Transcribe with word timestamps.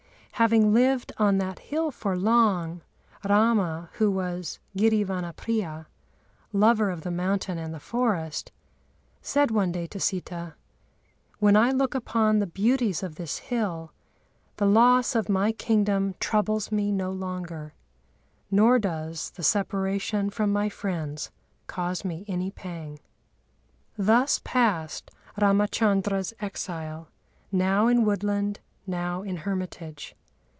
Having 0.35 0.73
lived 0.73 1.11
on 1.19 1.37
that 1.37 1.59
hill 1.59 1.91
for 1.91 2.17
long, 2.17 2.81
Râma, 3.23 3.89
who 3.99 4.09
was 4.09 4.57
"giri 4.75 5.03
vana 5.03 5.33
priya" 5.33 5.85
(lover 6.51 6.89
of 6.89 7.01
the 7.01 7.11
mountain 7.11 7.59
and 7.59 7.71
the 7.75 7.79
forest), 7.79 8.51
said 9.21 9.51
one 9.51 9.71
day 9.71 9.85
to 9.85 9.99
Sitâ: 9.99 10.55
"When 11.37 11.55
I 11.55 11.69
look 11.69 11.93
upon 11.93 12.39
the 12.39 12.47
beauties 12.47 13.03
of 13.03 13.17
this 13.17 13.37
hill, 13.37 13.91
the 14.57 14.65
loss 14.65 15.13
of 15.13 15.29
my 15.29 15.51
kingdom 15.51 16.15
troubles 16.19 16.71
me 16.71 16.91
no 16.91 17.11
longer, 17.11 17.75
nor 18.49 18.79
does 18.79 19.29
the 19.29 19.43
separation 19.43 20.31
from 20.31 20.51
my 20.51 20.69
friends 20.69 21.29
cause 21.67 22.03
me 22.03 22.25
any 22.27 22.49
pang." 22.49 22.97
Thus 23.95 24.41
passed 24.43 25.11
Râmachandra's 25.37 26.33
exile, 26.41 27.09
now 27.51 27.85
in 27.85 28.03
woodland, 28.03 28.59
now 28.87 29.21
in 29.21 29.37
hermitage. 29.37 30.15